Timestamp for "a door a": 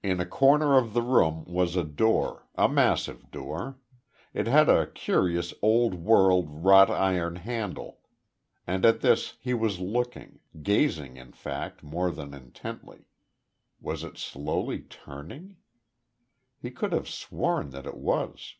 1.74-2.68